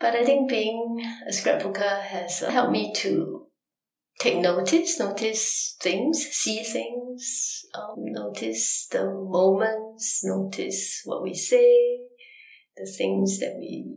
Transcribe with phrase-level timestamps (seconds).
[0.00, 3.48] But I think being a scrapbooker has helped me to
[4.18, 11.98] take notice, notice things, see things, um, notice the moments, notice what we say,
[12.78, 13.92] the things that we,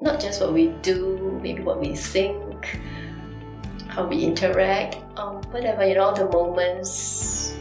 [0.00, 2.80] not just what we do, maybe what we think,
[3.88, 7.52] how we interact, um, whatever, you know, the moments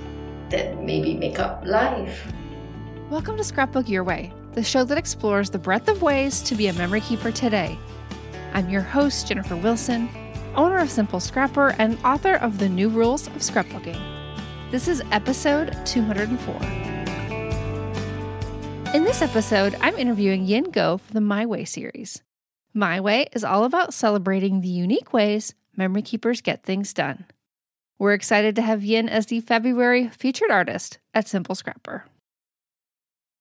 [0.49, 2.25] that maybe make up life.
[3.09, 6.67] Welcome to Scrapbook Your Way, the show that explores the breadth of ways to be
[6.67, 7.77] a memory keeper today.
[8.53, 10.09] I'm your host, Jennifer Wilson,
[10.55, 14.01] owner of Simple Scrapper and author of The New Rules of Scrapbooking.
[14.71, 16.55] This is episode 204.
[18.93, 22.23] In this episode, I'm interviewing Yin Go for the My Way series.
[22.73, 27.25] My Way is all about celebrating the unique ways memory keepers get things done.
[27.99, 32.05] We're excited to have Yin as the February featured artist at Simple Scrapper.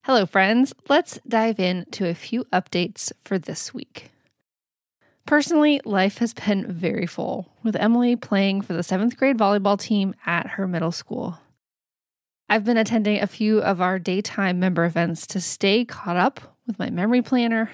[0.07, 0.75] Hello, friends.
[0.87, 4.11] Let's dive into a few updates for this week.
[5.25, 10.15] Personally, life has been very full, with Emily playing for the seventh grade volleyball team
[10.27, 11.39] at her middle school.
[12.51, 16.79] I've been attending a few of our daytime member events to stay caught up with
[16.79, 17.70] my memory planner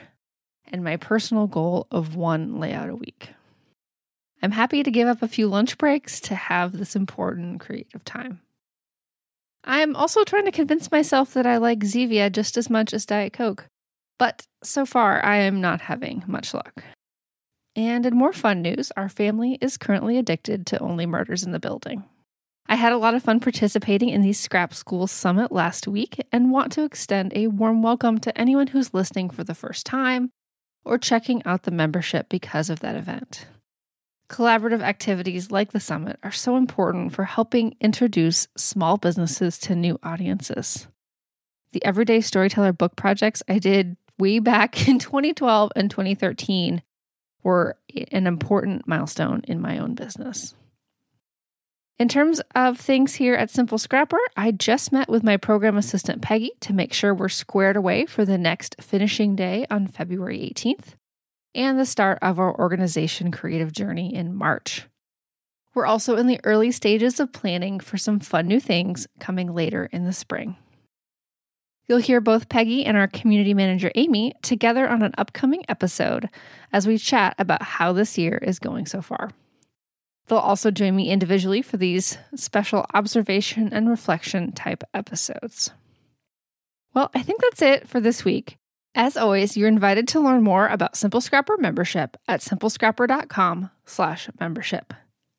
[0.68, 3.30] and my personal goal of one layout a week.
[4.40, 8.40] I'm happy to give up a few lunch breaks to have this important creative time.
[9.64, 13.32] I'm also trying to convince myself that I like Zevia just as much as Diet
[13.32, 13.66] Coke,
[14.18, 16.82] but so far I am not having much luck.
[17.76, 21.60] And in more fun news, our family is currently addicted to Only Murders in the
[21.60, 22.04] Building.
[22.66, 26.52] I had a lot of fun participating in the Scrap School Summit last week and
[26.52, 30.30] want to extend a warm welcome to anyone who's listening for the first time
[30.84, 33.46] or checking out the membership because of that event.
[34.30, 39.98] Collaborative activities like the summit are so important for helping introduce small businesses to new
[40.04, 40.86] audiences.
[41.72, 46.80] The Everyday Storyteller book projects I did way back in 2012 and 2013
[47.42, 47.76] were
[48.12, 50.54] an important milestone in my own business.
[51.98, 56.22] In terms of things here at Simple Scrapper, I just met with my program assistant
[56.22, 60.94] Peggy to make sure we're squared away for the next finishing day on February 18th
[61.54, 64.86] and the start of our organization creative journey in March.
[65.74, 69.88] We're also in the early stages of planning for some fun new things coming later
[69.92, 70.56] in the spring.
[71.86, 76.28] You'll hear both Peggy and our community manager Amy together on an upcoming episode
[76.72, 79.30] as we chat about how this year is going so far.
[80.28, 85.72] They'll also join me individually for these special observation and reflection type episodes.
[86.94, 88.59] Well, I think that's it for this week.
[88.94, 94.92] As always, you're invited to learn more about Simple Scrapper membership at simplescrapper.com slash membership.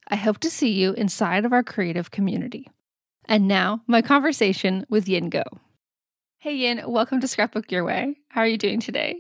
[0.08, 2.70] I hope to see you inside of our creative community.
[3.26, 5.44] And now, my conversation with Yin Go.
[6.40, 8.16] Hey Yin, welcome to Scrapbook Your Way.
[8.30, 9.16] How are you doing today?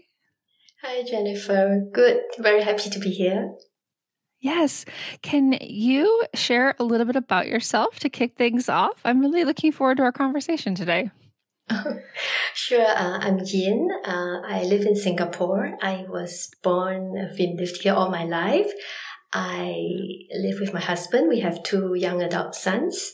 [0.81, 1.85] Hi Jennifer.
[1.91, 2.21] Good.
[2.39, 3.53] Very happy to be here.
[4.39, 4.85] Yes.
[5.21, 9.01] Can you share a little bit about yourself to kick things off?
[9.05, 11.11] I'm really looking forward to our conversation today.
[12.53, 12.85] Sure.
[12.85, 13.89] Uh, I'm Yin.
[14.05, 15.77] Uh, I live in Singapore.
[15.81, 18.71] I was born, I've been lived here all my life.
[19.33, 19.75] I
[20.33, 21.29] live with my husband.
[21.29, 23.13] We have two young adult sons.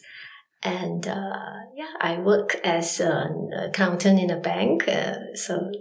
[0.63, 4.87] And uh, yeah, I work as an accountant in a bank.
[4.87, 5.71] Uh, so,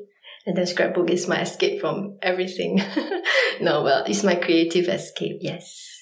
[0.46, 2.82] and then scrapbook is my escape from everything.
[3.60, 5.38] no, well, it's my creative escape.
[5.40, 5.95] Yes.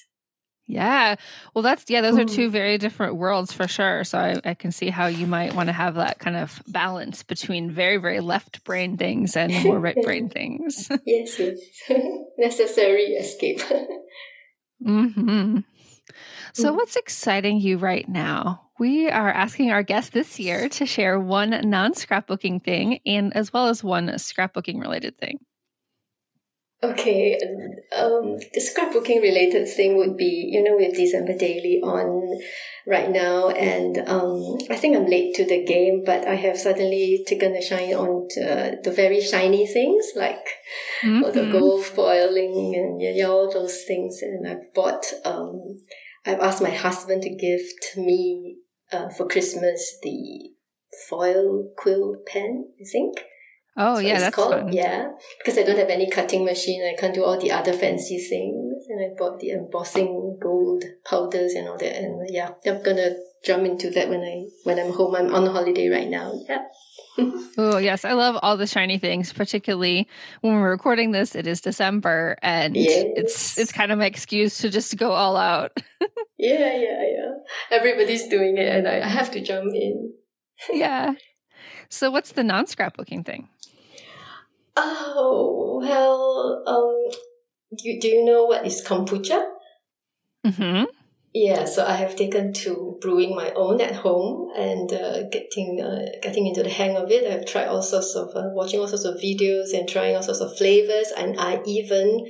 [0.67, 1.15] Yeah.
[1.53, 4.03] Well, that's, yeah, those are two very different worlds for sure.
[4.03, 7.21] So I, I can see how you might want to have that kind of balance
[7.21, 10.89] between very, very left brain things and more right brain things.
[11.05, 11.59] yes, yes.
[12.37, 13.61] Necessary escape.
[14.83, 15.59] mm-hmm.
[16.53, 16.75] So, mm.
[16.75, 18.61] what's exciting you right now?
[18.79, 23.53] We are asking our guests this year to share one non scrapbooking thing and as
[23.53, 25.39] well as one scrapbooking related thing.
[26.83, 27.39] Okay,
[27.95, 32.39] um, the scrapbooking related thing would be, you know, with December Daily on
[32.85, 37.23] right now, and um, I think I'm late to the game, but I have suddenly
[37.25, 40.45] taken a shine on to, the very shiny things like
[41.01, 41.23] mm-hmm.
[41.23, 45.77] all the gold foiling and yeah, yeah, all those things, and I've bought, um,
[46.25, 48.57] I've asked my husband to gift me
[48.91, 50.51] uh, for Christmas the
[51.09, 53.19] foil quill pen, I think.
[53.77, 54.73] Oh so yeah, that's called, fun.
[54.73, 58.17] Yeah, because I don't have any cutting machine, I can't do all the other fancy
[58.17, 61.95] things, and I bought the embossing gold powders and all that.
[61.97, 65.15] And yeah, I'm gonna jump into that when I when I'm home.
[65.15, 66.33] I'm on holiday right now.
[66.47, 66.63] Yeah.
[67.57, 70.07] oh yes, I love all the shiny things, particularly
[70.41, 71.35] when we're recording this.
[71.35, 73.05] It is December, and yes.
[73.15, 75.77] it's it's kind of my excuse to just go all out.
[76.37, 77.31] yeah, yeah, yeah.
[77.71, 80.13] Everybody's doing it, and I, I have to jump in.
[80.71, 81.13] yeah.
[81.89, 83.49] So, what's the non scrapbooking thing?
[84.75, 87.19] Oh, well, um,
[87.81, 89.45] you, do you know what is kombucha?
[90.45, 90.83] Mm-hmm.
[91.33, 96.05] Yeah, so I have taken to brewing my own at home and uh, getting uh,
[96.21, 97.29] getting into the hang of it.
[97.29, 100.39] I've tried all sorts of uh, watching all sorts of videos and trying all sorts
[100.39, 102.25] of flavors, and I even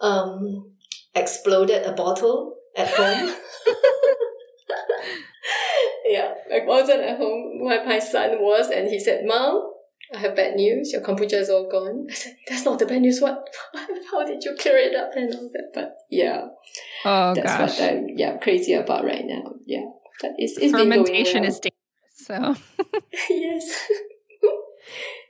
[0.00, 0.72] um,
[1.14, 3.32] exploded a bottle at home.
[6.06, 9.71] yeah, I wasn't at home where my son was, and he said, "Mom,
[10.14, 10.92] I have bad news.
[10.92, 12.06] Your kombucha is all gone.
[12.10, 13.20] I said, that's not the bad news.
[13.20, 13.48] What?
[14.10, 15.70] How did you clear it up and all that?
[15.74, 16.48] But yeah,
[17.04, 17.80] oh that's gosh.
[17.80, 19.54] what I'm yeah crazy about right now.
[19.66, 19.86] Yeah,
[20.20, 21.48] but it's, it's fermentation well.
[21.50, 21.76] is dangerous.
[22.14, 22.54] So
[23.30, 23.88] yes.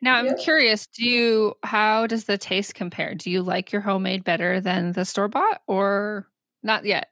[0.01, 0.87] now I'm curious.
[0.89, 1.55] Do you?
[1.63, 3.15] How does the taste compare?
[3.15, 6.27] Do you like your homemade better than the store bought, or
[6.65, 7.09] not yet?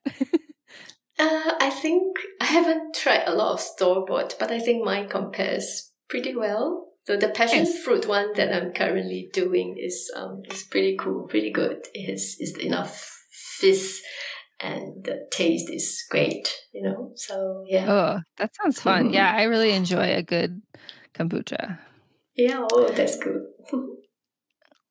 [1.18, 5.08] uh, I think I haven't tried a lot of store bought, but I think mine
[5.08, 7.82] compares pretty well so the passion yes.
[7.82, 11.88] fruit one that I'm currently doing is um is pretty cool, pretty good.
[11.92, 13.26] It has is enough
[13.58, 14.00] fizz
[14.60, 17.10] and the taste is great, you know.
[17.16, 17.86] So yeah.
[17.88, 19.06] Oh, that sounds fun.
[19.06, 19.14] Mm-hmm.
[19.14, 20.62] Yeah, I really enjoy a good
[21.12, 21.80] kombucha.
[22.36, 23.42] Yeah, oh that's good.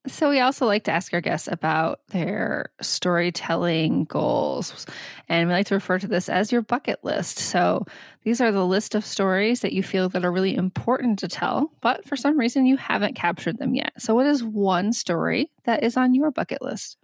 [0.07, 4.85] So, we also like to ask our guests about their storytelling goals.
[5.27, 7.37] And we like to refer to this as your bucket list.
[7.37, 7.85] So,
[8.23, 11.73] these are the list of stories that you feel that are really important to tell,
[11.81, 13.91] but for some reason you haven't captured them yet.
[13.97, 16.97] So, what is one story that is on your bucket list?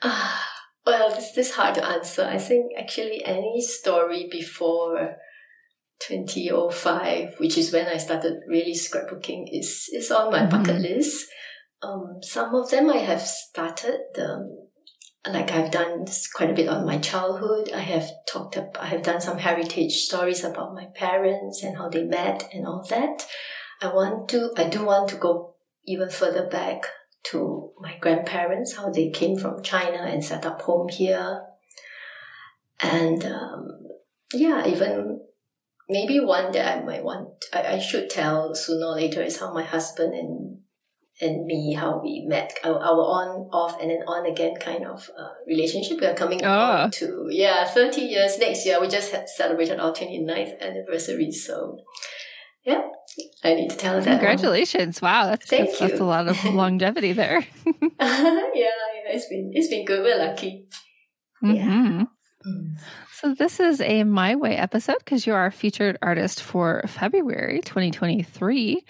[0.00, 0.38] Uh,
[0.86, 2.24] well, this, this is hard to answer.
[2.24, 5.16] I think actually any story before
[6.00, 10.62] 2005, which is when I started really scrapbooking, is, is on my mm-hmm.
[10.62, 11.26] bucket list
[11.84, 14.00] um, some of them I have started.
[14.18, 14.68] Um,
[15.26, 16.04] like I've done
[16.34, 17.70] quite a bit on my childhood.
[17.74, 21.88] I have talked up, I have done some heritage stories about my parents and how
[21.88, 23.26] they met and all that.
[23.80, 25.54] I want to, I do want to go
[25.86, 26.84] even further back
[27.24, 31.42] to my grandparents, how they came from China and set up home here.
[32.80, 33.68] And um,
[34.34, 35.20] yeah, even
[35.88, 39.54] maybe one that I might want, I, I should tell sooner or later is how
[39.54, 40.58] my husband and
[41.20, 45.08] and me how we met our, our on off and then on again kind of
[45.16, 46.88] uh, relationship we are coming oh.
[46.92, 51.78] to yeah 30 years next year we just had celebrated our 29th anniversary so
[52.64, 52.82] yeah
[53.44, 55.12] i need to tell that congratulations one.
[55.12, 55.88] wow that's, Thank that's, you.
[55.88, 58.70] that's a lot of longevity there yeah, yeah
[59.06, 60.66] it's been it's been good we're lucky
[61.42, 61.54] mm-hmm.
[61.54, 62.04] yeah
[62.46, 62.78] mm.
[63.12, 68.84] So, this is a My Way episode because you're our featured artist for February 2023.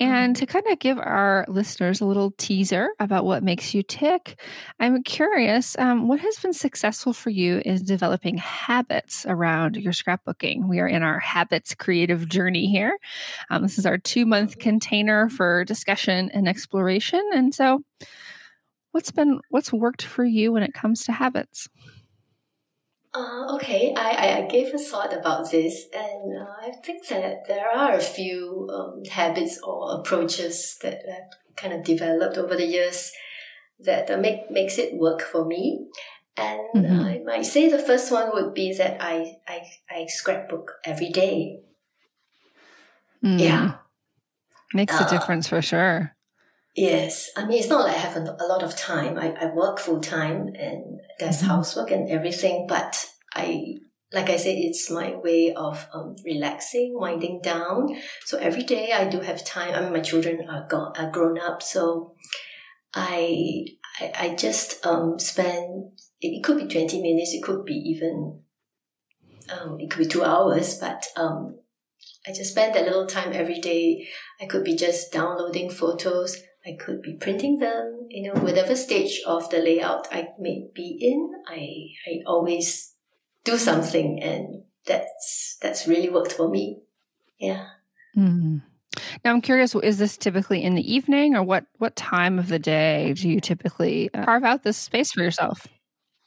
[0.00, 0.40] And mm-hmm.
[0.40, 4.40] to kind of give our listeners a little teaser about what makes you tick,
[4.78, 10.68] I'm curious um, what has been successful for you in developing habits around your scrapbooking?
[10.68, 12.96] We are in our habits creative journey here.
[13.50, 17.22] Um, this is our two month container for discussion and exploration.
[17.34, 17.82] And so,
[18.92, 21.68] what's been what's worked for you when it comes to habits?
[23.14, 27.68] Uh, okay, I, I gave a thought about this, and uh, I think that there
[27.68, 33.12] are a few um, habits or approaches that I've kind of developed over the years
[33.80, 35.86] that uh, make makes it work for me.
[36.36, 37.00] And mm-hmm.
[37.00, 41.60] I might say the first one would be that I I, I scrapbook every day.
[43.24, 43.40] Mm.
[43.40, 43.72] Yeah,
[44.74, 46.14] makes a uh, difference for sure.
[46.78, 49.18] Yes, I mean it's not like I have a, a lot of time.
[49.18, 51.48] I, I work full time and there's mm-hmm.
[51.48, 53.04] housework and everything, but
[53.34, 53.78] I
[54.12, 57.96] like I said, it's my way of um, relaxing, winding down.
[58.26, 59.74] So every day I do have time.
[59.74, 62.14] I mean, my children are, go- are grown up, so
[62.94, 63.64] I
[64.00, 65.98] I, I just um, spend.
[66.20, 67.34] It, it, could be twenty minutes.
[67.34, 68.42] It could be even.
[69.50, 71.58] Um, it could be two hours, but um,
[72.24, 74.06] I just spend that little time every day.
[74.40, 79.22] I could be just downloading photos I could be printing them, you know, whatever stage
[79.26, 82.94] of the layout I may be in, I, I always
[83.44, 86.80] do something and that's, that's really worked for me.
[87.38, 87.66] Yeah.
[88.16, 88.62] Mm.
[89.24, 92.58] Now I'm curious, is this typically in the evening or what, what time of the
[92.58, 95.66] day do you typically uh, carve out this space for yourself?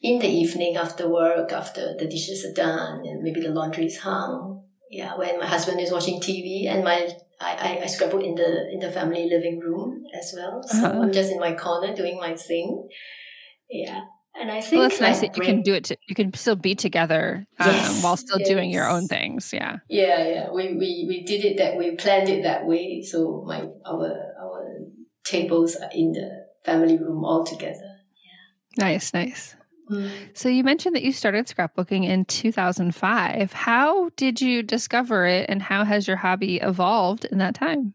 [0.01, 3.99] In the evening after work, after the dishes are done and maybe the laundry is
[3.99, 4.63] hung.
[4.89, 7.09] Yeah, when my husband is watching TV and my
[7.41, 10.61] I, I, I in the in the family living room as well.
[10.63, 10.99] So uh-huh.
[11.01, 12.87] I'm just in my corner doing my thing.
[13.69, 14.01] Yeah.
[14.39, 15.85] And I think well, it's nice that you can do it.
[15.85, 18.47] To, you can still be together um, yes, while still yes.
[18.47, 19.51] doing your own things.
[19.51, 19.79] Yeah.
[19.89, 20.51] Yeah, yeah.
[20.51, 23.01] We, we we did it that we planned it that way.
[23.01, 24.77] So my our our
[25.25, 27.97] tables are in the family room all together.
[28.77, 28.85] Yeah.
[28.85, 29.55] Nice, nice.
[29.91, 30.09] Mm.
[30.33, 33.53] So you mentioned that you started scrapbooking in 2005.
[33.53, 37.93] How did you discover it and how has your hobby evolved in that time?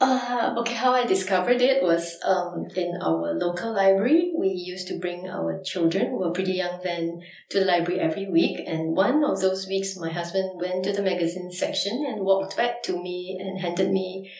[0.00, 4.32] Uh, okay, how I discovered it was um, in our local library.
[4.36, 8.28] We used to bring our children who were pretty young then to the library every
[8.28, 8.60] week.
[8.66, 12.82] And one of those weeks, my husband went to the magazine section and walked back
[12.82, 14.32] to me and handed me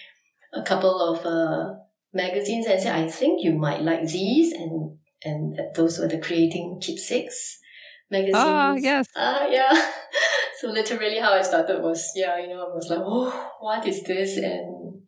[0.52, 1.76] a couple of uh,
[2.12, 4.52] magazines and said, I think you might like these.
[4.52, 7.60] And and those were the creating keepsakes
[8.10, 8.36] magazines.
[8.36, 9.08] Ah, yes.
[9.16, 9.72] Ah, yeah.
[10.60, 14.02] so literally how I started was, yeah, you know, I was like, oh, what is
[14.02, 14.36] this?
[14.36, 15.02] And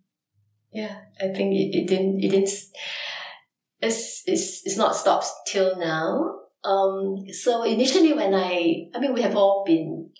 [0.73, 2.51] yeah, I think it, it didn't, it didn't,
[3.81, 6.41] it's, it's, it's not stopped till now.
[6.65, 10.11] Um, so initially when I, I mean, we have all been,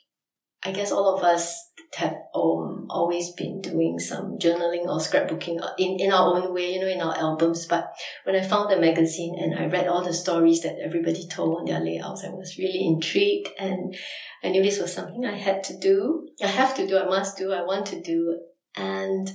[0.65, 5.99] I guess all of us have um, always been doing some journaling or scrapbooking in,
[5.99, 7.67] in our own way, you know, in our albums.
[7.67, 7.91] But
[8.25, 11.65] when I found the magazine and I read all the stories that everybody told on
[11.65, 13.97] their layouts, I was really intrigued and
[14.45, 16.29] I knew this was something I had to do.
[16.43, 18.41] I have to do, I must do, I want to do.
[18.75, 19.33] And,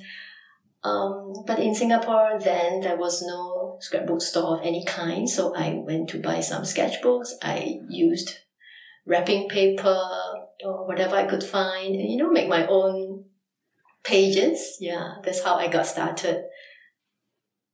[0.83, 5.27] um, but in Singapore then there was no scrapbook store of any kind.
[5.27, 7.29] So I went to buy some sketchbooks.
[7.41, 8.37] I used
[9.05, 9.99] wrapping paper,
[10.63, 13.25] or whatever I could find, and, you know, make my own
[14.03, 14.77] pages.
[14.79, 16.43] Yeah, that's how I got started.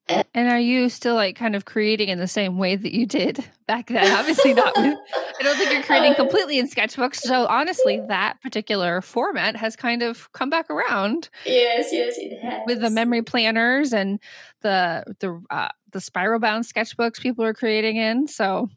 [0.10, 3.06] And, and are you still like kind of creating in the same way that you
[3.06, 4.10] did back then?
[4.13, 4.74] Obviously not.
[4.77, 4.98] With,
[5.39, 7.17] I don't think you're creating uh, completely in sketchbooks.
[7.17, 11.29] So honestly, that particular format has kind of come back around.
[11.46, 12.62] Yes, yes, it has.
[12.65, 14.20] With the memory planners and
[14.62, 18.27] the the uh, the spiral bound sketchbooks people are creating in.
[18.27, 18.70] So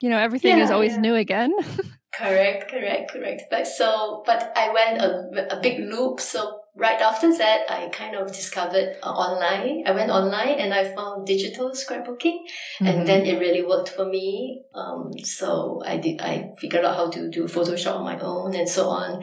[0.00, 1.00] you know everything yeah, is always yeah.
[1.00, 1.52] new again.
[2.16, 3.42] Correct, correct, correct.
[3.50, 6.20] But so, but I went a, a big loop.
[6.20, 9.84] So right after that, I kind of discovered uh, online.
[9.86, 12.38] I went online and I found digital scrapbooking,
[12.80, 12.86] mm-hmm.
[12.86, 14.62] and then it really worked for me.
[14.74, 16.20] Um, so I did.
[16.20, 19.22] I figured out how to do Photoshop on my own and so on.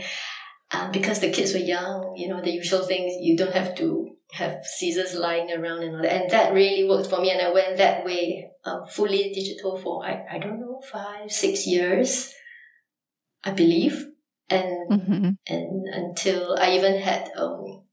[0.72, 4.10] Um, because the kids were young, you know, the usual things you don't have to
[4.32, 6.12] have scissors lying around and all that.
[6.12, 7.32] And that really worked for me.
[7.32, 11.68] And I went that way, uh, fully digital for, I, I don't know, five, six
[11.68, 12.34] years.
[13.46, 14.06] I believe,
[14.50, 15.30] and mm-hmm.
[15.48, 17.84] and until I even had um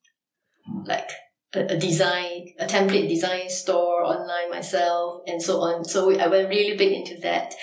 [0.84, 1.10] like
[1.54, 5.84] a, a, design a template design store online myself and so on.
[5.84, 7.54] So I went really big into that.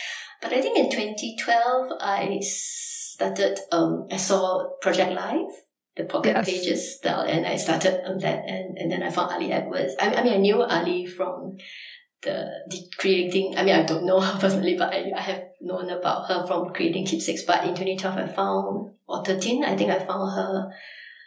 [0.41, 5.65] But I think in 2012 I started um I saw Project Life
[5.97, 6.45] the pocket yes.
[6.45, 9.95] pages style and I started on that and, and then I found Ali Edwards.
[9.99, 11.57] I, I mean I knew Ali from
[12.21, 15.89] the, the creating I mean I don't know her personally but I, I have known
[15.89, 19.99] about her from creating keepsakes but in 2012 I found or 13 I think I
[19.99, 20.69] found her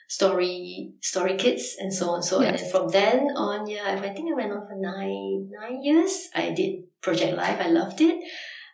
[0.08, 2.22] story story kits and so on.
[2.22, 2.50] So yes.
[2.50, 6.28] and then from then on yeah I think I went on for nine nine years.
[6.34, 8.22] I did Project Life I loved it.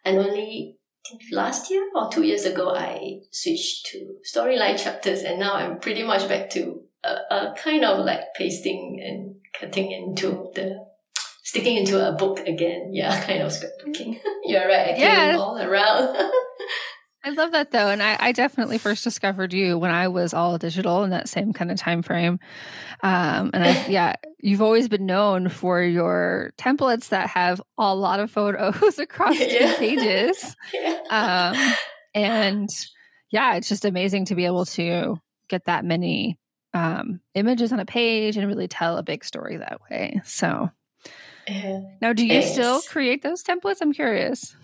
[0.04, 0.78] And only
[1.32, 6.02] last year or two years ago I switched to storyline chapters and now I'm pretty
[6.02, 10.87] much back to a, a kind of like pasting and cutting into the
[11.48, 12.90] sticking into a book again.
[12.98, 14.18] Yeah, kind of scrapbooking.
[14.44, 14.88] You're right.
[14.88, 15.36] I came yeah.
[15.38, 16.16] all around.
[17.24, 20.56] I love that though, and I, I, definitely first discovered you when I was all
[20.58, 22.38] digital in that same kind of time frame.
[23.02, 28.20] Um, and I, yeah, you've always been known for your templates that have a lot
[28.20, 29.72] of photos across yeah.
[29.72, 30.56] two pages.
[30.72, 31.00] yeah.
[31.10, 31.74] Um,
[32.14, 32.68] and
[33.30, 36.38] yeah, it's just amazing to be able to get that many
[36.74, 40.20] um, images on a page and really tell a big story that way.
[40.24, 40.70] So
[42.00, 43.78] now, do you still create those templates?
[43.80, 44.54] I'm curious.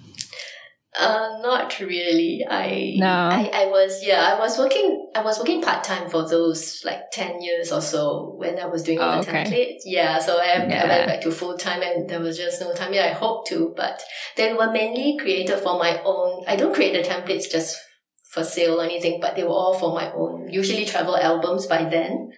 [0.96, 2.46] Uh, not really.
[2.48, 3.08] I no.
[3.08, 4.32] I, I was yeah.
[4.32, 5.10] I was working.
[5.16, 8.84] I was working part time for those like ten years or so when I was
[8.84, 9.44] doing all oh, the okay.
[9.44, 9.80] templates.
[9.84, 10.20] Yeah.
[10.20, 10.84] So I, yeah.
[10.84, 12.92] I went back to full time, and there was just no time.
[12.92, 14.02] Yeah, I hope to, but
[14.36, 16.44] they were mainly created for my own.
[16.46, 17.76] I don't create the templates just
[18.30, 20.48] for sale or anything, but they were all for my own.
[20.48, 22.30] Usually travel albums by then.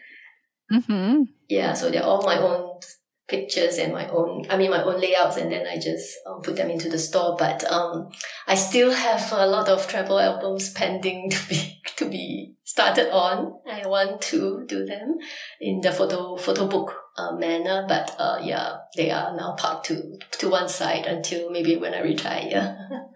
[0.72, 1.22] Mm-hmm.
[1.48, 2.80] yeah, so they're all my own
[3.28, 6.56] pictures and my own, I mean, my own layouts, and then I just um, put
[6.56, 7.36] them into the store.
[7.38, 8.10] But um,
[8.46, 13.58] I still have a lot of travel albums pending to be to be started on.
[13.68, 15.16] I want to do them
[15.60, 20.18] in the photo photo book uh, manner, but uh, yeah, they are now parked to
[20.38, 22.78] to one side until maybe when I retire.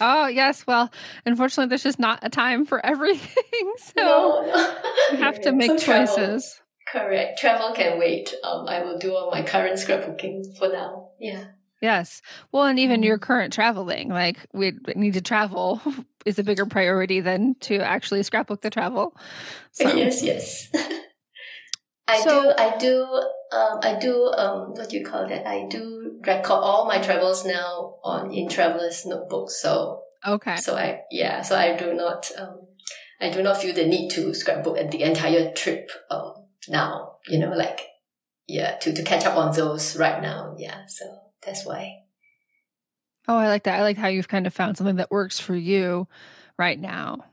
[0.00, 0.92] Oh yes, well,
[1.24, 4.76] unfortunately, there's just not a time for everything, so no,
[5.18, 6.60] have to make So choices.
[6.96, 7.38] Correct.
[7.38, 8.32] Travel can wait.
[8.42, 11.10] Um, I will do all my current scrapbooking for now.
[11.20, 11.44] Yeah.
[11.82, 12.22] Yes.
[12.52, 13.04] Well, and even Mhm.
[13.04, 15.80] your current traveling, like we need to travel
[16.24, 19.14] is a bigger priority than to actually scrapbook the travel.
[19.72, 20.70] So, Yes, yes.
[22.08, 23.02] I So- do, I do,
[23.52, 25.46] um, I do, um, what do you call that?
[25.46, 29.50] I do record all my travels now on in Traveler's Notebook.
[29.50, 30.56] So, okay.
[30.56, 32.60] so I, yeah, so I do not, um,
[33.20, 37.38] I do not feel the need to scrapbook at the entire trip, um, now, you
[37.38, 37.80] know, like,
[38.46, 40.54] yeah, to, to catch up on those right now.
[40.58, 40.86] Yeah.
[40.86, 41.04] So
[41.44, 42.02] that's why.
[43.28, 43.78] Oh, I like that.
[43.78, 46.06] I like how you've kind of found something that works for you
[46.58, 47.24] right now.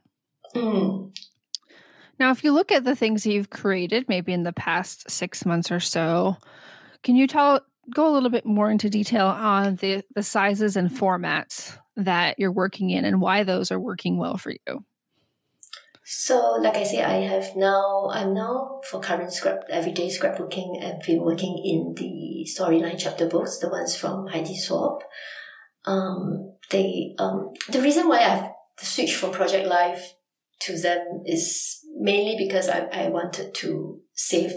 [0.55, 1.15] Mm.
[2.19, 5.71] Now, if you look at the things you've created, maybe in the past six months
[5.71, 6.37] or so,
[7.03, 7.61] can you tell
[7.93, 12.51] go a little bit more into detail on the the sizes and formats that you're
[12.51, 14.85] working in and why those are working well for you?
[16.05, 21.01] So, like I say, I have now, I'm now for current scrap, everyday scrapbooking, I've
[21.05, 24.99] been working in the storyline chapter books, the ones from Heidi Swapp.
[25.85, 28.51] Um, they, um, the reason why I've
[28.85, 30.13] switched from Project Life
[30.61, 34.53] to them is mainly because I, I wanted to save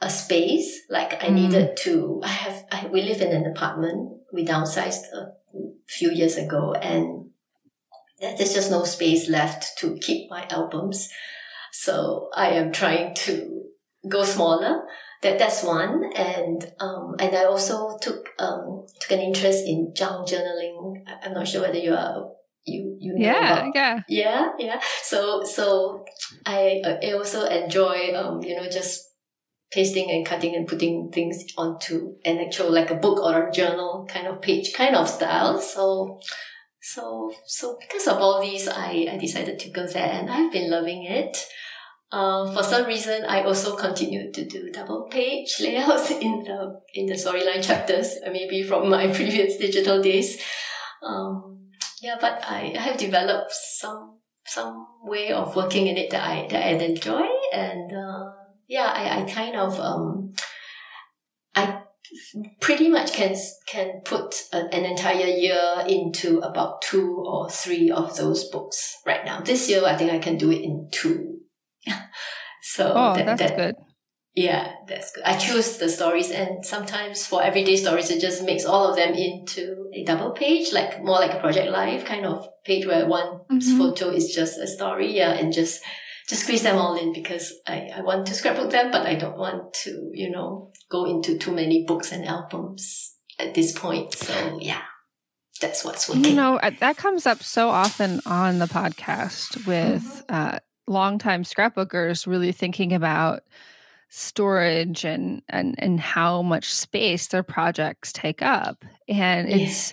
[0.00, 0.82] a space.
[0.88, 1.34] Like I Mm.
[1.34, 4.20] needed to, I have, I, we live in an apartment.
[4.32, 5.32] We downsized a
[5.88, 7.25] few years ago and
[8.20, 11.08] there's just no space left to keep my albums.
[11.72, 13.64] So I am trying to
[14.08, 14.82] go smaller.
[15.22, 16.12] That that's one.
[16.14, 21.02] And um and I also took um took an interest in junk journaling.
[21.22, 22.30] I'm not sure whether you are
[22.66, 24.00] you you know Yeah, about yeah.
[24.08, 26.04] yeah yeah so so
[26.44, 29.04] i i also enjoy um you know just
[29.70, 34.06] pasting and cutting and putting things onto an actual like a book or a journal
[34.08, 36.18] kind of page kind of style so
[36.92, 40.70] so so because of all these i i decided to go there and i've been
[40.70, 41.46] loving it
[42.12, 47.06] um, for some reason, I also continued to do double page layouts in the in
[47.06, 50.40] the storyline chapters, uh, maybe from my previous digital days.
[51.02, 51.70] Um,
[52.00, 56.46] yeah, but I I have developed some some way of working in it that I
[56.48, 58.30] that I enjoy, and uh,
[58.68, 60.32] yeah, I, I kind of um,
[62.60, 68.16] pretty much can can put a, an entire year into about two or three of
[68.16, 69.40] those books right now.
[69.40, 71.38] This year, I think I can do it in two.
[72.62, 73.74] so Oh, that, that's that, good.
[74.34, 75.24] yeah, that's good.
[75.24, 79.14] I choose the stories, and sometimes for everyday stories, it just makes all of them
[79.14, 83.40] into a double page, like more like a Project Life kind of page where one
[83.50, 83.78] Mhm.
[83.78, 85.80] photo is just a story, yeah, and just
[86.28, 89.38] just squeeze them all in because I, I want to scrapbook them, but I don't
[89.38, 94.12] want to, you know, go into too many books and albums at this point.
[94.14, 94.82] So yeah,
[95.60, 96.24] that's what's working.
[96.24, 100.58] You know, uh, that comes up so often on the podcast with uh,
[100.88, 103.42] longtime scrapbookers really thinking about
[104.08, 108.84] storage and, and and how much space their projects take up.
[109.08, 109.92] And it's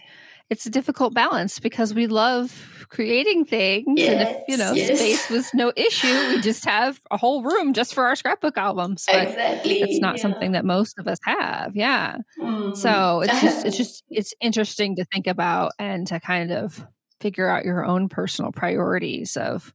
[0.54, 3.88] it's a difficult balance because we love creating things.
[3.88, 5.00] and if you know yes.
[5.00, 9.06] space was no issue, we just have a whole room just for our scrapbook albums.
[9.08, 9.82] But exactly.
[9.82, 10.22] it's not yeah.
[10.22, 11.76] something that most of us have.
[11.76, 12.18] Yeah.
[12.40, 12.78] Mm.
[12.78, 16.86] So it's just it's just it's interesting to think about and to kind of
[17.20, 19.74] figure out your own personal priorities of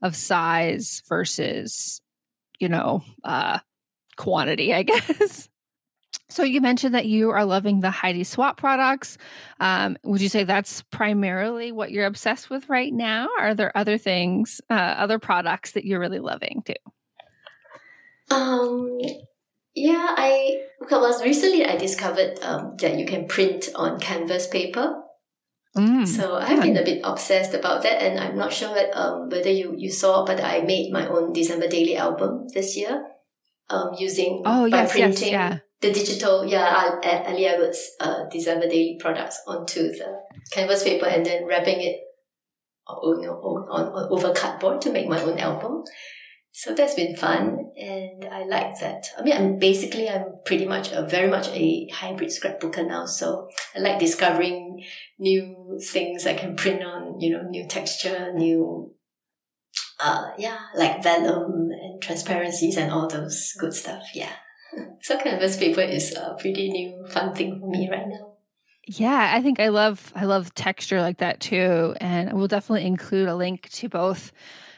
[0.00, 2.00] of size versus
[2.60, 3.58] you know uh
[4.16, 5.48] quantity, I guess.
[6.30, 9.18] So you mentioned that you are loving the Heidi Swapp products.
[9.58, 13.28] Um, would you say that's primarily what you're obsessed with right now?
[13.38, 16.74] Are there other things, uh, other products that you're really loving too?
[18.34, 19.00] Um,
[19.74, 25.02] yeah, I because recently I discovered um, that you can print on canvas paper.
[25.76, 29.28] Mm, So I've been a bit obsessed about that, and I'm not sure that, um,
[29.28, 33.06] whether you, you saw, but I made my own December daily album this year,
[33.68, 35.58] um, using Oh, by yes, yes, printing yeah.
[35.80, 40.20] The digital, yeah, Ali Ali Edwards, uh, December daily products onto the
[40.52, 42.00] canvas paper and then wrapping it,
[42.86, 45.84] on, on, on over cardboard to make my own album.
[46.52, 49.06] So that's been fun, and I like that.
[49.16, 53.06] I mean, I'm basically I'm pretty much a very much a hybrid scrapbooker now.
[53.06, 54.84] So I like discovering
[55.18, 58.92] new things I can print on, you know, new texture, new
[60.00, 64.02] uh, yeah, like vellum and transparencies and all those good stuff.
[64.12, 64.32] Yeah.
[65.02, 68.34] So canvas paper is a pretty new fun thing for me right now.
[68.86, 73.28] Yeah, I think I love I love texture like that too, and we'll definitely include
[73.28, 74.32] a link to both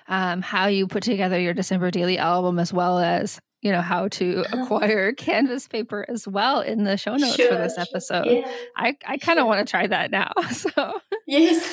[0.09, 4.09] um, how you put together your December daily album as well as you know how
[4.09, 8.35] to acquire canvas paper as well in the show notes Sure, for this episode sure.
[8.37, 8.43] Yeah.
[8.77, 10.33] I I kind of want to try that now.
[10.53, 11.65] So Yes,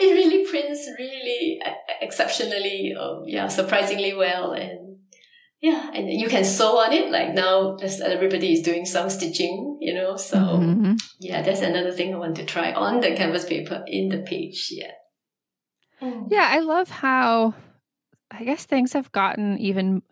[0.00, 1.60] it really prints really
[2.00, 4.87] exceptionally, um, yeah, surprisingly well, and
[5.60, 7.10] yeah, and you can sew on it.
[7.10, 10.16] Like now, as everybody is doing some stitching, you know.
[10.16, 10.98] So Mhm.
[11.20, 14.68] yeah, that's another thing I want to try on the canvas paper in the page.
[14.70, 14.92] Yeah.
[16.02, 16.28] Mm.
[16.30, 17.54] yeah, I love how
[18.30, 20.02] I guess things have gotten even.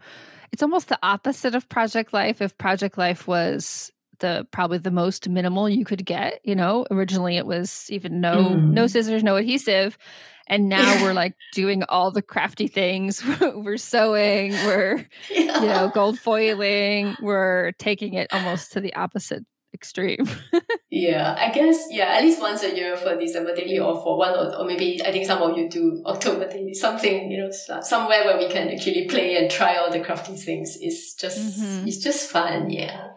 [0.53, 2.41] It's almost the opposite of Project Life.
[2.41, 7.37] If Project Life was the probably the most minimal you could get, you know, originally
[7.37, 8.73] it was even no Mm.
[8.73, 9.99] no scissors, no adhesive,
[10.47, 13.23] and now we're like doing all the crafty things.
[13.41, 15.61] we're sewing, we're Yeah.
[15.61, 20.29] you know gold foiling, we're taking it almost to the opposite extreme.
[20.89, 24.31] Yeah, I guess yeah, at least once a year for December daily, or for one
[24.35, 26.75] or, or maybe I think some of you do October daily.
[26.75, 27.51] Something you know,
[27.83, 30.79] somewhere where we can actually play and try all the crafty things.
[30.81, 31.87] It's just Mhm.
[31.89, 32.71] it's just fun.
[32.71, 33.09] Yeah.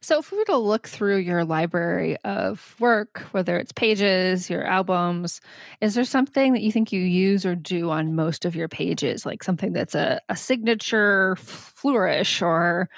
[0.00, 4.64] So, if we were to look through your library of work, whether it's pages, your
[4.64, 5.40] albums,
[5.80, 9.26] is there something that you think you use or do on most of your pages,
[9.26, 12.88] like something that's a, a signature flourish, or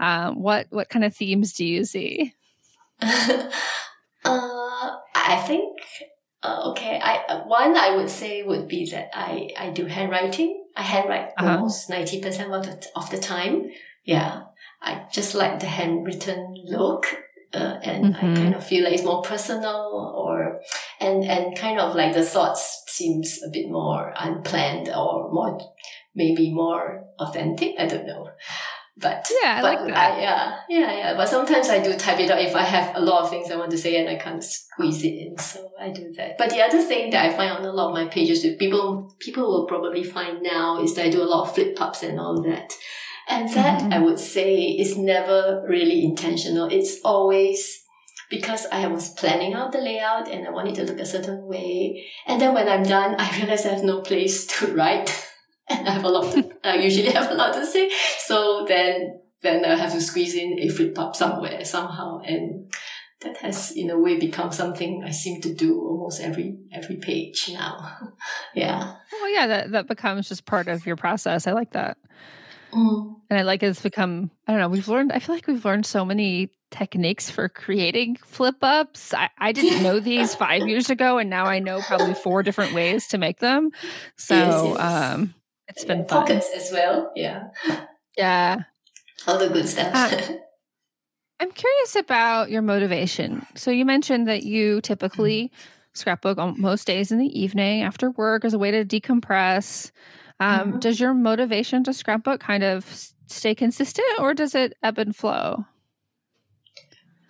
[0.00, 2.32] um, what what kind of themes do you see?
[3.02, 3.50] uh,
[4.24, 5.78] I think
[6.42, 7.00] uh, okay.
[7.02, 10.64] I uh, one I would say would be that I I do handwriting.
[10.76, 11.56] I handwrite Uh-huh.
[11.56, 13.70] almost ninety percent of the of the time.
[14.04, 14.42] Yeah,
[14.86, 17.04] I just like the handwritten look.
[17.54, 18.16] Uh, and Mhm.
[18.16, 19.80] I kind of feel like it's more personal
[20.24, 20.60] or
[21.00, 22.62] and and kind of like the thoughts
[22.98, 25.58] seems a bit more unplanned or more
[26.14, 27.74] maybe more authentic.
[27.78, 28.28] I don't know.
[28.98, 30.20] But Yeah, I but like that.
[30.26, 31.14] yeah, yeah, yeah.
[31.18, 33.56] But sometimes I do type it out if I have a lot of things I
[33.56, 35.36] want to say and I can't squeeze it in.
[35.38, 36.38] So I do that.
[36.38, 39.14] But the other thing that I find on a lot of my pages, that people
[39.18, 42.18] people will probably find now, is that I do a lot of flip ups and
[42.18, 42.72] all that.
[43.28, 43.92] And that Mhm.
[43.92, 46.68] I would say is never really intentional.
[46.70, 47.82] It's always
[48.30, 51.46] because I was planning out the layout and I want it to look a certain
[51.46, 52.06] way.
[52.26, 55.10] And then when I'm done, I realize I have no place to write.
[55.68, 57.90] And I have a lot to, I usually have a lot to say.
[58.20, 62.20] So then, then I have to squeeze in a flip up somewhere, somehow.
[62.20, 62.72] And
[63.22, 67.50] that has, in a way, become something I seem to do almost every, every page
[67.52, 67.98] now.
[68.54, 68.94] yeah.
[69.10, 71.48] Well yeah, that that becomes just part of your process.
[71.48, 71.98] I like that.
[72.76, 73.16] Mm.
[73.30, 75.86] And I like it's become, I don't know, we've learned, I feel like we've learned
[75.86, 79.14] so many techniques for creating flip ups.
[79.14, 82.72] I, I didn't know these five years ago, and now I know probably four different
[82.74, 83.70] ways to make them.
[84.16, 85.12] So Yes, yes.
[85.14, 85.34] um,
[85.68, 86.20] it's been And fun.
[86.22, 87.10] Pockets as well.
[87.16, 87.48] Yeah.
[88.16, 88.58] Yeah.
[89.26, 89.92] All the good stuff.
[89.94, 90.34] Uh,
[91.40, 93.44] I'm curious about your motivation.
[93.56, 95.50] So you mentioned that you typically
[95.94, 99.90] scrapbook on most days in the evening after work as a way to decompress.
[100.40, 100.80] Um, Mhm.
[100.80, 102.84] Does your motivation to scrapbook kind of
[103.26, 105.64] stay consistent or does it ebb and flow?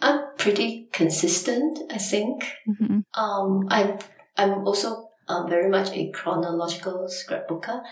[0.00, 2.52] I'm pretty consistent, I think.
[2.68, 3.04] Mhm.
[3.14, 3.98] Um, I'm
[4.36, 7.82] I'm also um, very much a chronological scrapbooker,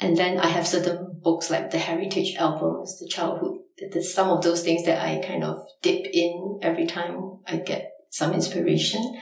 [0.00, 3.58] and then I have certain books like the heritage albums, the childhood.
[3.92, 7.92] There's some of those things that I kind of dip in every time I get
[8.10, 9.20] some inspiration,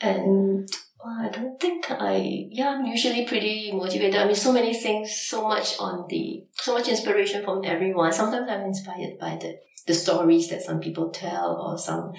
[0.00, 0.68] and
[1.04, 4.16] I don't think I yeah I'm usually pretty motivated.
[4.16, 8.12] I mean, so many things, so much on the so much inspiration from everyone.
[8.12, 12.12] Sometimes I'm inspired by the the stories that some people tell or some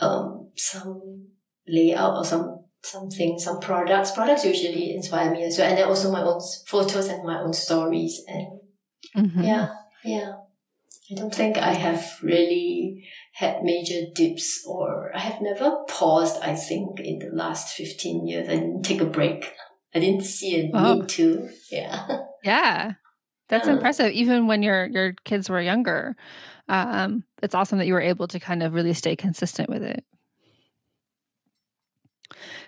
[0.00, 1.28] um some
[1.66, 6.12] layout or some something some products products usually inspire me as well and then also
[6.12, 8.46] my own photos and my own stories and
[9.16, 9.44] Mhm.
[9.44, 9.68] yeah
[10.04, 10.32] yeah
[11.10, 16.54] i don't think i have really had major dips or i have never paused i
[16.54, 19.54] think in the last 15 years i didn't take a break
[19.94, 20.94] i didn't see a Wow.
[20.94, 22.92] need to yeah Yeah.
[23.48, 23.72] That's Uh.
[23.72, 24.12] impressive.
[24.12, 26.16] Even when your your kids were younger,
[26.68, 30.04] um, it's awesome that you were able to kind of really stay consistent with it.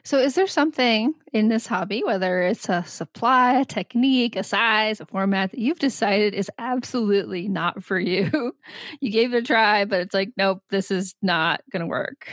[0.03, 5.01] So, is there something in this hobby, whether it's a supply, a technique, a size,
[5.01, 8.57] a format that you've decided is absolutely not for you?
[9.01, 12.29] You gave it a try, but it's like, nope, this is not going to work.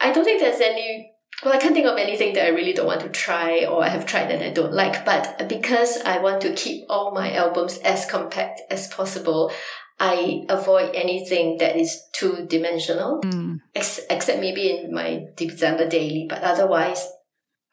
[0.00, 1.12] I don't think there's any.
[1.44, 3.88] Well, I can't think of anything that I really don't want to try or I
[3.88, 5.04] have tried that I don't like.
[5.04, 9.52] But because I want to keep all my albums as compact as possible,
[10.00, 13.58] I avoid anything that is two dimensional, Mm.
[13.74, 16.26] ex- except maybe in my December daily.
[16.28, 17.04] But otherwise,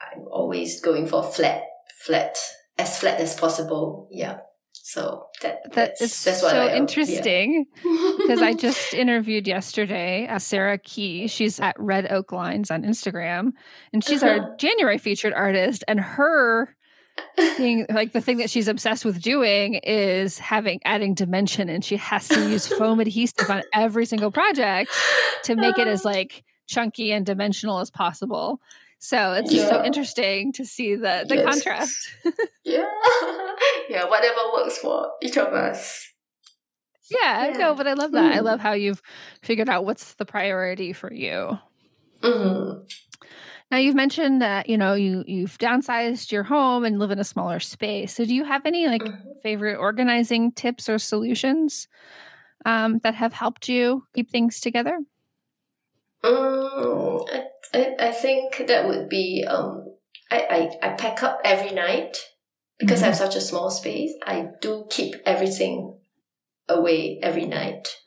[0.01, 1.61] I'm always going for flat,
[2.03, 2.37] flat,
[2.77, 4.07] as flat as possible.
[4.11, 4.37] Yeah.
[4.73, 7.65] So that That that's, is that's what so I, interesting
[8.17, 11.27] because I just interviewed yesterday uh, Sarah Key.
[11.27, 13.53] She's at Red Oak Lines on Instagram,
[13.93, 14.39] and she's Uh-huh.
[14.41, 15.83] our January featured artist.
[15.87, 16.74] And her
[17.37, 21.97] thing, like the thing that she's obsessed with doing, is having adding dimension, and she
[21.97, 24.91] has to use foam adhesive on every single project
[25.43, 28.59] to make it as like chunky and dimensional as possible.
[28.99, 31.43] So it's just so interesting to see the the Yes.
[31.45, 32.09] contrast.
[32.63, 32.85] yeah,
[33.89, 34.05] yeah.
[34.05, 36.07] Whatever works for each of us.
[37.11, 37.57] Yeah, Yeah.
[37.57, 38.33] no, but I love that.
[38.33, 38.43] I Mm.
[38.43, 39.01] love how you've
[39.43, 41.59] figured out what's the priority for you.
[42.23, 42.79] hmm
[43.71, 47.23] Now you've mentioned that you know you you've downsized your home and live in a
[47.23, 48.13] smaller space.
[48.13, 49.41] So do you have any like Mhm.
[49.43, 51.87] favorite organizing tips or solutions
[52.65, 54.99] um, that have helped you keep things together?
[56.23, 59.95] Mm, I, I, I think that would be um
[60.31, 62.17] I, I, I pack up every night
[62.79, 64.11] because I have such a small space.
[64.25, 65.99] I do keep everything
[66.69, 67.97] away every night.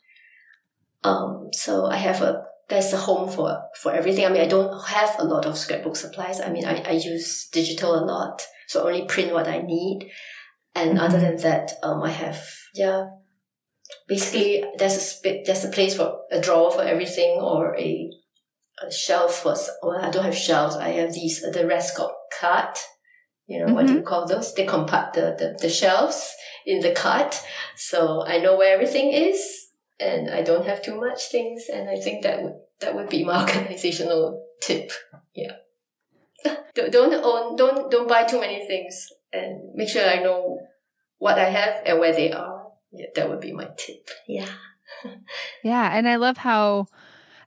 [1.03, 4.25] Um so I have a there's a home for for everything.
[4.25, 6.39] I mean I don't have a lot of scrapbook supplies.
[6.39, 8.45] I mean I, I use digital a lot.
[8.67, 10.11] So I only print what I need.
[10.75, 11.25] And other mm-hmm.
[11.25, 12.41] than that, um I have
[12.75, 13.07] yeah
[14.07, 18.09] basically there's a sp- there's a place for a drawer for everything or a,
[18.85, 22.77] a shelf for well I don't have shelves I have these uh, the Raskog cart
[23.47, 24.07] you know what do you mm-hmm.
[24.07, 26.31] call those they compact the, the the shelves
[26.65, 27.41] in the cart
[27.75, 29.68] so I know where everything is
[29.99, 33.23] and I don't have too much things and I think that would that would be
[33.23, 34.91] my organizational tip
[35.35, 35.53] yeah
[36.75, 40.59] don't don't own don't don't buy too many things and make sure I know
[41.17, 42.59] what I have and where they are
[42.91, 44.09] yeah, that would be my tip.
[44.27, 44.49] Yeah.
[45.63, 46.87] Yeah, and I love how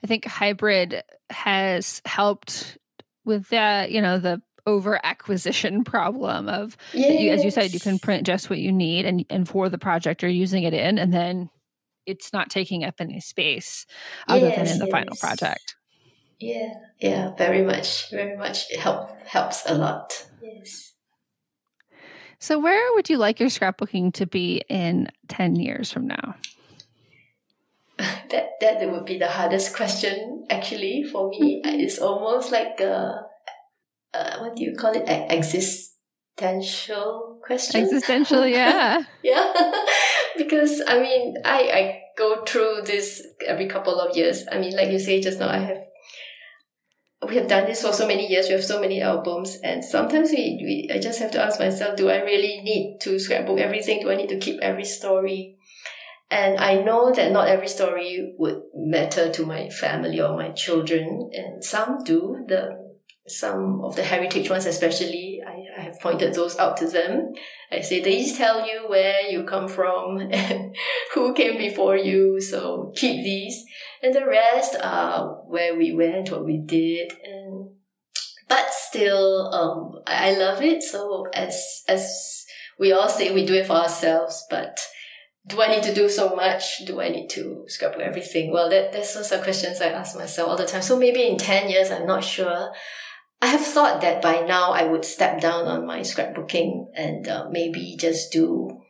[0.05, 2.79] I think hybrid has helped
[3.25, 3.91] with that.
[3.91, 7.09] You know the over acquisition problem of Yeah.
[7.13, 9.79] you, as you said, you can print just what you need, and and for the
[9.79, 11.51] project you're using it in, and then
[12.07, 13.87] it's not taking up any space
[14.29, 15.77] other than in the final project.
[16.39, 16.75] Yeah.
[17.01, 17.35] Yeah.
[17.37, 18.11] Very much.
[18.11, 18.71] Very much.
[18.71, 20.27] It help helps a lot.
[20.43, 20.95] Yes.
[22.39, 26.35] So, where would you like your scrapbooking to be in ten years from now?
[28.31, 31.61] That that would be the hardest question actually for me.
[31.65, 33.27] It's almost like a,
[34.15, 35.09] uh, what do you call it?
[35.09, 35.31] A-
[36.43, 37.83] existential question.
[37.85, 39.03] Existential, yeah.
[39.23, 39.53] Yeah,
[40.37, 44.45] because I mean, I I go through this every couple of years.
[44.51, 45.85] I mean, like you say just now, I have
[47.29, 48.49] we have done this for so many years.
[48.49, 51.97] We have so many albums, and sometimes we, we I just have to ask myself,
[51.97, 54.01] do I really need to scrapbook everything?
[54.01, 55.57] Do I need to keep every story?
[56.31, 61.31] And I know that not every story would matter to my family or my children,
[61.33, 62.45] and some do.
[62.49, 62.83] The
[63.29, 67.33] some of the heritage ones, especially, I, I have pointed those out to them.
[67.71, 70.19] I say these tell you where you come from
[71.15, 73.65] who came before you, so keep these.
[74.03, 77.71] And the rest are where we went, what we did, and
[78.49, 80.83] but still, um, I love it.
[80.83, 82.45] So as as
[82.79, 84.79] we all say, we do it for ourselves, but
[85.47, 86.85] do I need to do so much?
[86.87, 88.53] Do I need to scrap everything?
[88.53, 90.83] Well, that that's also questions I ask myself all the time.
[90.83, 92.73] So maybe in ten years, I'm not sure.
[93.43, 97.49] I have thought that by now I would step down on my scrapbooking and uh,
[97.51, 98.81] maybe just do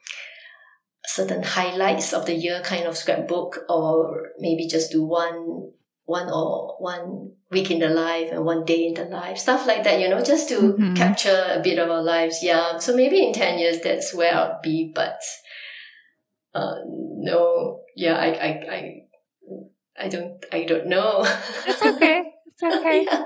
[1.06, 5.72] certain highlights of the year kind of scrapbook, or maybe just do one
[6.04, 9.84] one or one week in the life and one day in the life, stuff like
[9.84, 9.98] that.
[10.00, 10.96] You know, just to Mhm.
[10.96, 12.42] capture a bit of our lives.
[12.42, 12.76] Yeah.
[12.78, 15.18] So maybe in ten years that's where I'll be, but
[16.54, 19.02] uh, no, yeah, I, I, I,
[20.04, 21.24] I don't, I don't know.
[21.66, 22.22] It's okay.
[22.46, 23.06] It's okay.
[23.12, 23.24] Yeah.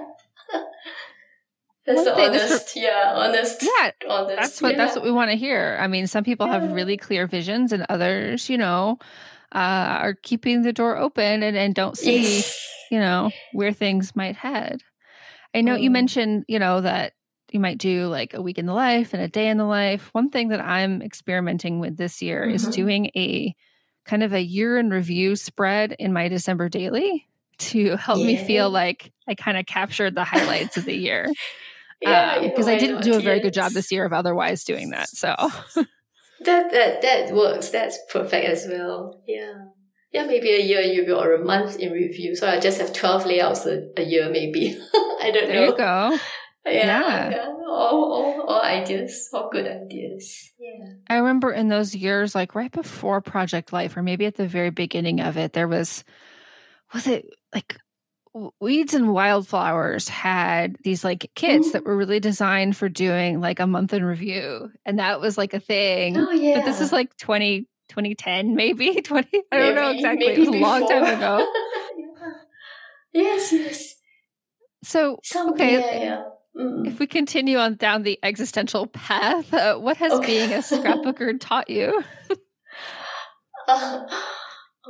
[1.87, 4.37] That's the is honest, yeah, honest, Yeah, honest.
[4.37, 5.79] that's what that's what we want to hear.
[5.81, 8.99] I mean, some people have really clear visions, and others, you know,
[9.55, 9.59] uh,
[10.03, 12.45] are keeping the door open and, and don't see,
[12.91, 14.83] you know, where things might head.
[15.55, 15.95] I know you Mm.
[15.95, 17.15] mentioned, you know, that
[17.53, 20.11] you might do like a week in the life and a day in the life.
[20.13, 22.73] One thing that I'm experimenting with this year is Mhm.
[22.73, 23.55] doing a
[24.05, 27.27] kind of a year in review spread in my December daily
[27.59, 31.33] to help me feel like I kind of captured the highlights of the year
[32.03, 33.05] Yeah, um, because yeah, I didn't not?
[33.05, 35.09] do a very good job this year of otherwise doing that.
[35.09, 35.35] So
[36.45, 37.71] That that that works.
[37.71, 39.23] That's perfect as well.
[39.27, 39.53] Yeah.
[40.13, 42.37] Yeah, maybe a year in review or a month in review.
[42.37, 44.79] So I just have twelve layouts a, a year, maybe.
[44.95, 45.67] I don't there know.
[45.67, 46.19] you go.
[46.67, 47.31] Yeah, Yeah.
[47.31, 47.49] yeah.
[47.69, 50.53] All, all, all ideas, all good ideas.
[50.59, 50.95] Yeah.
[51.09, 54.71] I remember in those years, like right before Project Life, or maybe at the very
[54.71, 56.03] beginning of it, there was,
[56.93, 57.77] was it like
[58.61, 63.67] Weeds and Wildflowers had these like kits that were really designed for doing like a
[63.67, 64.71] month in review.
[64.85, 66.17] And that was like a thing.
[66.19, 66.59] Oh, yeah.
[66.59, 69.43] But this is like 20, 2010, maybe 20.
[69.53, 70.27] I don't know exactly.
[70.35, 71.47] It was a long time ago.
[73.13, 73.23] Yeah.
[73.23, 73.95] Yes, yes.
[74.85, 75.73] So, Some, Okay.
[75.79, 76.23] Yeah, yeah.
[76.55, 76.87] Mm.
[76.87, 80.27] if we continue on down the existential path, uh, what has Okay.
[80.27, 82.03] being a scrapbooker taught you?
[83.67, 84.07] Uh,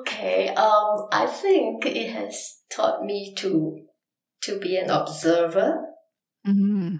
[0.00, 0.48] okay.
[0.48, 3.82] Um, I think it has taught me to
[4.42, 5.82] to be an observer,
[6.46, 6.96] Mm-hmm.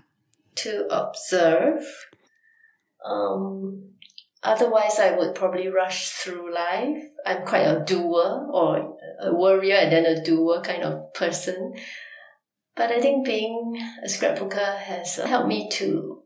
[0.56, 1.85] to observe.
[3.04, 3.90] Um,
[4.42, 7.02] otherwise, I would probably rush through life.
[7.24, 11.74] I'm quite a doer or a worrier and then a doer kind of person.
[12.74, 16.22] But I think being a scrapbooker has helped me to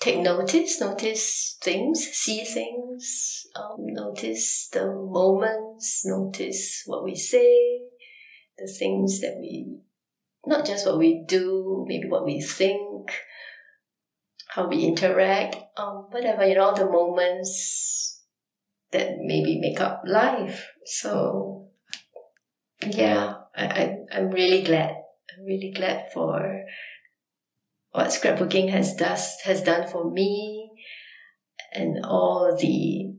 [0.00, 7.80] take notice, notice things, see things, um, notice the moments, notice what we say,
[8.58, 9.78] the things that we,
[10.46, 13.10] not just what we do, maybe what we think,
[14.48, 18.22] how we interact, um, whatever, you know, all the moments
[18.92, 20.72] that maybe make up life.
[20.84, 21.68] So,
[22.86, 24.90] yeah, I, I, I'm really glad.
[24.90, 26.64] I'm really glad for
[27.92, 30.70] what scrapbooking has does has done for me
[31.72, 33.14] and all the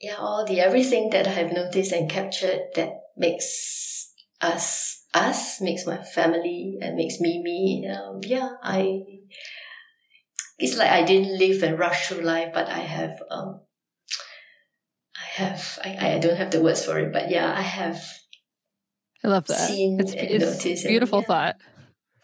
[0.00, 5.86] yeah all the everything that I have noticed and captured that makes us us makes
[5.86, 9.02] my family and makes me me um, yeah I
[10.58, 13.60] it's like I didn't live and rush through life but I have um
[15.16, 18.02] I have I, I don't have the words for it but yeah I have
[19.24, 19.68] I love that.
[19.68, 21.26] Seen it's and it's noticed and- beautiful yeah.
[21.26, 21.56] thought.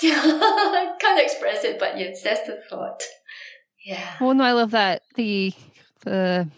[0.02, 3.02] I can't express it, but yes, that's the thought.
[3.84, 4.14] Yeah.
[4.20, 5.52] Well, no, I love that the
[6.04, 6.48] the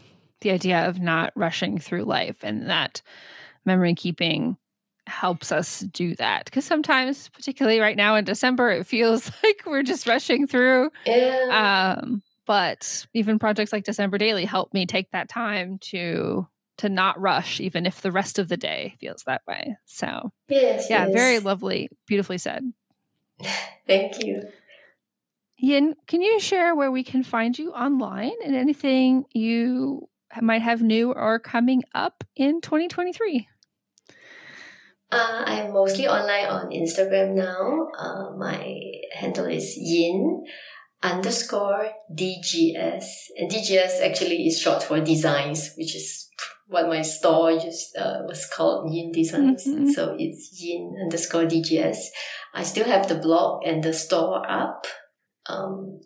[0.41, 3.03] the idea of not rushing through life and that
[3.65, 4.57] memory keeping
[5.07, 9.83] helps us do that because sometimes particularly right now in december it feels like we're
[9.83, 11.97] just rushing through Yeah.
[11.99, 16.47] um but even projects like december daily help me take that time to
[16.79, 20.89] to not rush even if the rest of the day feels that way so yes.
[20.89, 21.13] yeah yes.
[21.13, 22.63] very lovely beautifully said
[23.87, 24.43] Thank you.
[25.59, 30.09] Yin, can you share where we can find you online and anything you
[30.41, 33.47] might have new or coming up in 2023?
[35.13, 37.89] Uh, I'm mostly online on Instagram now.
[37.99, 38.81] Uh, my
[39.13, 40.45] handle is yin
[41.03, 43.05] underscore DGS.
[43.37, 46.29] And DGS actually is short for designs, which is
[46.71, 49.67] what my store just uh, was called Yin Designs.
[49.67, 49.91] Mhm.
[49.91, 51.99] So it's yin underscore DGS.
[52.55, 54.87] I still have the blog and the store up.
[55.47, 56.01] Um,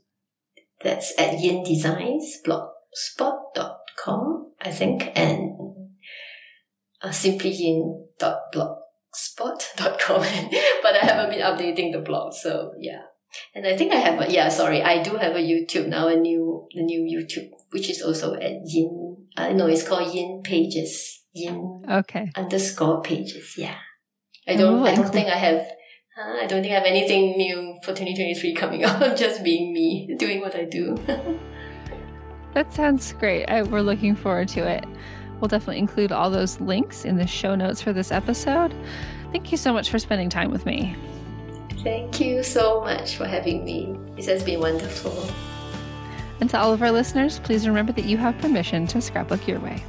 [0.83, 5.53] that's at Yin Designs, blogspot.com, I think, and
[7.03, 10.21] uh, simply yin dot blogspot.com.
[10.83, 13.03] but I haven't been updating the blog, so yeah.
[13.55, 16.17] And I think I have a, yeah, sorry, I do have a YouTube now, a
[16.17, 19.04] new, the new YouTube, which is also at yin,
[19.37, 22.31] uh, no, it's called yin pages, yin Okay.
[22.37, 23.55] underscore pages.
[23.57, 23.77] Yeah.
[24.47, 25.13] I don't, Oh, I don't cool.
[25.13, 25.61] think I have,
[26.19, 29.01] uh, I don't think I have anything new for 2023 coming up.
[29.01, 30.97] I'm just being me, doing what I do.
[32.55, 33.47] That sounds great.
[33.47, 34.85] I, we're looking forward to it.
[35.41, 38.73] We'll definitely include all those links in the show notes for this episode.
[39.33, 40.95] Thank you so much for spending time with me.
[41.83, 43.97] Thank you so much for having me.
[44.15, 45.27] This has been wonderful.
[46.41, 49.61] And to all of our listeners, please remember that you have permission to scrapbook your
[49.61, 49.83] way.